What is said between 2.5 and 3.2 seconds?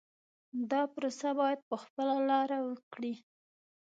وکړي.